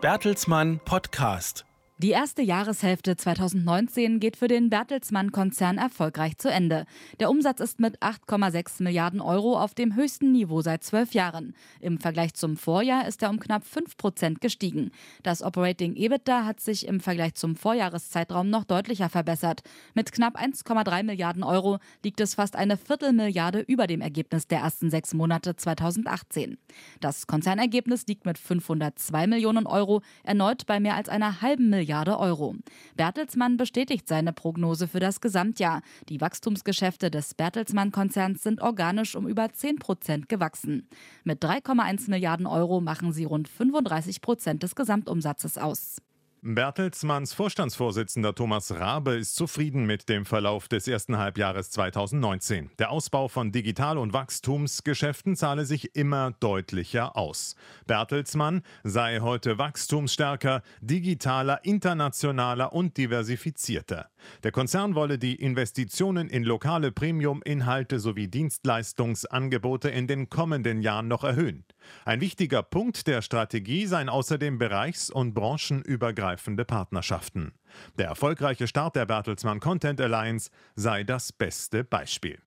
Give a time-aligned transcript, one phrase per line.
[0.00, 1.67] Bertelsmann Podcast.
[2.00, 6.84] Die erste Jahreshälfte 2019 geht für den Bertelsmann-Konzern erfolgreich zu Ende.
[7.18, 11.56] Der Umsatz ist mit 8,6 Milliarden Euro auf dem höchsten Niveau seit zwölf Jahren.
[11.80, 14.92] Im Vergleich zum Vorjahr ist er um knapp 5 Prozent gestiegen.
[15.24, 19.62] Das Operating EBITDA hat sich im Vergleich zum Vorjahreszeitraum noch deutlicher verbessert.
[19.94, 24.88] Mit knapp 1,3 Milliarden Euro liegt es fast eine Viertelmilliarde über dem Ergebnis der ersten
[24.90, 26.58] sechs Monate 2018.
[27.00, 32.18] Das Konzernergebnis liegt mit 502 Millionen Euro erneut bei mehr als einer halben Milliarde Milliarde
[32.18, 32.54] Euro.
[32.96, 35.80] Bertelsmann bestätigt seine Prognose für das Gesamtjahr.
[36.10, 40.86] Die Wachstumsgeschäfte des Bertelsmann-Konzerns sind organisch um über 10 Prozent gewachsen.
[41.24, 46.02] Mit 3,1 Milliarden Euro machen sie rund 35 Prozent des Gesamtumsatzes aus.
[46.40, 52.70] Bertelsmanns Vorstandsvorsitzender Thomas Rabe ist zufrieden mit dem Verlauf des ersten Halbjahres 2019.
[52.78, 57.56] Der Ausbau von Digital- und Wachstumsgeschäften zahle sich immer deutlicher aus.
[57.88, 64.08] Bertelsmann sei heute wachstumsstärker, digitaler, internationaler und diversifizierter.
[64.44, 71.24] Der Konzern wolle die Investitionen in lokale Premium-Inhalte sowie Dienstleistungsangebote in den kommenden Jahren noch
[71.24, 71.64] erhöhen.
[72.04, 77.52] Ein wichtiger Punkt der Strategie seien außerdem bereichs- und branchenübergreifende Partnerschaften.
[77.98, 82.38] Der erfolgreiche Start der Bertelsmann Content Alliance sei das beste Beispiel.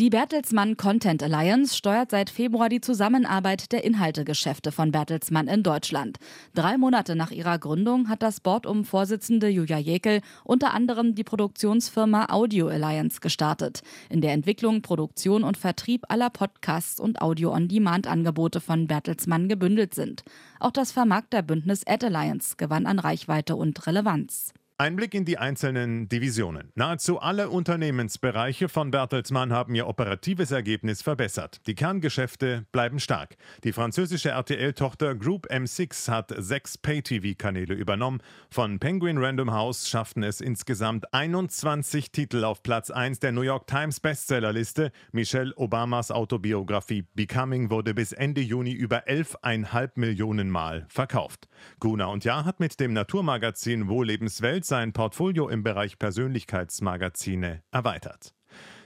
[0.00, 6.18] Die Bertelsmann Content Alliance steuert seit Februar die Zusammenarbeit der Inhaltegeschäfte von Bertelsmann in Deutschland.
[6.54, 11.24] Drei Monate nach ihrer Gründung hat das Board um Vorsitzende Julia Jekel unter anderem die
[11.24, 18.86] Produktionsfirma Audio Alliance gestartet, in der Entwicklung, Produktion und Vertrieb aller Podcasts und Audio-on-Demand-Angebote von
[18.86, 20.22] Bertelsmann gebündelt sind.
[20.60, 24.54] Auch das Vermarkterbündnis Ad Alliance gewann an Reichweite und Relevanz.
[24.80, 26.70] Ein Blick in die einzelnen Divisionen.
[26.76, 31.60] Nahezu alle Unternehmensbereiche von Bertelsmann haben ihr operatives Ergebnis verbessert.
[31.66, 33.36] Die Kerngeschäfte bleiben stark.
[33.64, 38.22] Die französische RTL-Tochter Group M6 hat sechs Pay-TV-Kanäle übernommen.
[38.52, 43.66] Von Penguin Random House schafften es insgesamt 21 Titel auf Platz 1 der New York
[43.66, 44.92] Times Bestsellerliste.
[45.10, 51.48] Michelle Obamas Autobiografie Becoming wurde bis Ende Juni über 11,5 Millionen Mal verkauft.
[51.80, 58.34] Guna und Ja hat mit dem Naturmagazin Wo Lebenswelt sein Portfolio im Bereich Persönlichkeitsmagazine erweitert.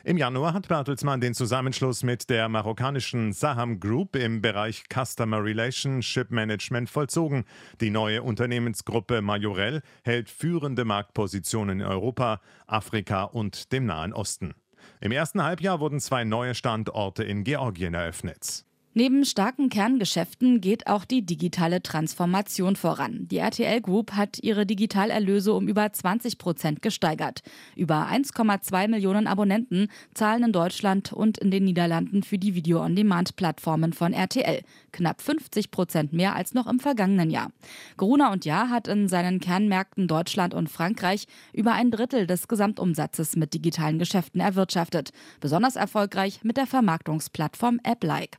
[0.04, 6.30] Im Januar hat Bertelsmann den Zusammenschluss mit der marokkanischen Saham Group im Bereich Customer Relationship
[6.30, 7.44] Management vollzogen.
[7.80, 14.54] Die neue Unternehmensgruppe Majorel hält führende Marktpositionen in Europa, Afrika und dem Nahen Osten.
[15.00, 18.64] Im ersten Halbjahr wurden zwei neue Standorte in Georgien eröffnet.
[18.94, 23.26] Neben starken Kerngeschäften geht auch die digitale Transformation voran.
[23.30, 27.40] Die RTL Group hat ihre Digitalerlöse um über 20 Prozent gesteigert.
[27.74, 34.12] Über 1,2 Millionen Abonnenten zahlen in Deutschland und in den Niederlanden für die Video-on-Demand-Plattformen von
[34.12, 34.60] RTL.
[34.92, 37.50] Knapp 50 Prozent mehr als noch im vergangenen Jahr.
[37.96, 41.24] Gruner und Jahr hat in seinen Kernmärkten Deutschland und Frankreich
[41.54, 45.12] über ein Drittel des Gesamtumsatzes mit digitalen Geschäften erwirtschaftet.
[45.40, 48.36] Besonders erfolgreich mit der Vermarktungsplattform AppLike.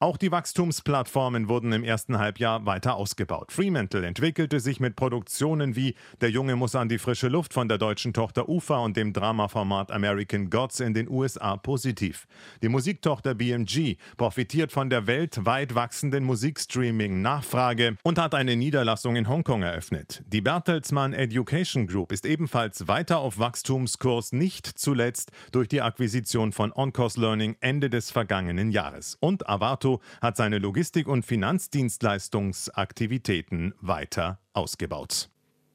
[0.00, 3.50] Auch die Wachstumsplattformen wurden im ersten Halbjahr weiter ausgebaut.
[3.50, 7.78] Fremantle entwickelte sich mit Produktionen wie Der Junge muss an die frische Luft von der
[7.78, 12.28] deutschen Tochter UFA und dem Dramaformat American Gods in den USA positiv.
[12.62, 19.62] Die Musiktochter BMG profitiert von der weltweit wachsenden Musikstreaming-Nachfrage und hat eine Niederlassung in Hongkong
[19.62, 20.22] eröffnet.
[20.28, 26.70] Die Bertelsmann Education Group ist ebenfalls weiter auf Wachstumskurs, nicht zuletzt durch die Akquisition von
[26.72, 29.16] Oncourse Learning Ende des vergangenen Jahres.
[29.18, 35.30] Und Avato Auto hat seine Logistik- und Finanzdienstleistungsaktivitäten weiter ausgebaut.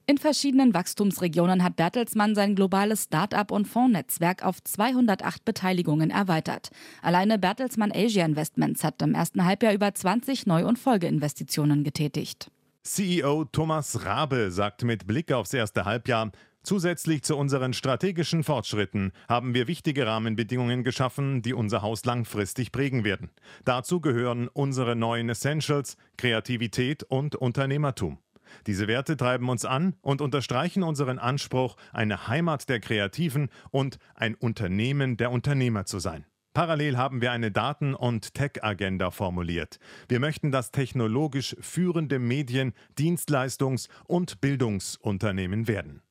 [0.06, 6.72] In verschiedenen Wachstumsregionen hat Bertelsmann sein globales Start-up- und Fondsnetzwerk auf 208 Beteiligungen erweitert.
[7.02, 12.52] Alleine Bertelsmann Asia Investments hat im ersten Halbjahr über 20 Neu- und Folgeinvestitionen getätigt.
[12.84, 19.54] CEO Thomas Rabe sagt mit Blick aufs erste Halbjahr, Zusätzlich zu unseren strategischen Fortschritten haben
[19.54, 23.32] wir wichtige Rahmenbedingungen geschaffen, die unser Haus langfristig prägen werden.
[23.66, 28.18] Dazu gehören unsere neuen Essentials, Kreativität und Unternehmertum.
[28.66, 34.34] Diese Werte treiben uns an und unterstreichen unseren Anspruch, eine Heimat der Kreativen und ein
[34.36, 36.26] Unternehmen der Unternehmer zu sein.
[36.54, 39.80] Parallel haben wir eine Daten- und Tech-Agenda formuliert.
[40.08, 46.04] Wir möchten das technologisch führende Medien-, Dienstleistungs- und Bildungsunternehmen werden.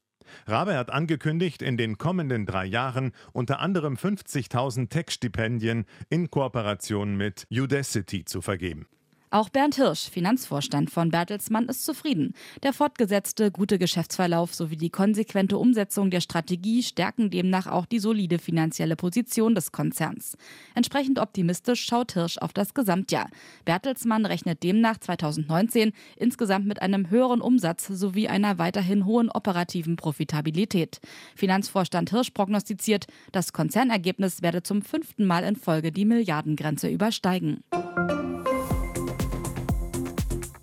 [0.47, 7.47] Rabe hat angekündigt, in den kommenden drei Jahren unter anderem 50.000 Tech-Stipendien in Kooperation mit
[7.51, 8.87] Udacity zu vergeben.
[9.33, 12.35] Auch Bernd Hirsch, Finanzvorstand von Bertelsmann, ist zufrieden.
[12.63, 18.39] Der fortgesetzte gute Geschäftsverlauf sowie die konsequente Umsetzung der Strategie stärken demnach auch die solide
[18.39, 20.37] finanzielle Position des Konzerns.
[20.75, 23.31] Entsprechend optimistisch schaut Hirsch auf das Gesamtjahr.
[23.65, 31.01] Bertelsmann rechnet demnach 2019 insgesamt mit einem höheren Umsatz sowie einer weiterhin hohen operativen Profitabilität.
[31.37, 37.65] Finanzvorstand Hirsch prognostiziert, das Konzernergebnis werde zum fünften Mal in Folge die Milliardengrenze übersteigen.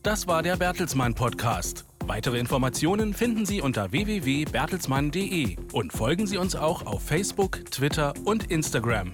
[0.10, 1.86] Das war der Bertelsmann Podcast.
[2.08, 8.50] Weitere Informationen finden Sie unter www.bertelsmann.de und folgen Sie uns auch auf Facebook, Twitter und
[8.50, 9.12] Instagram.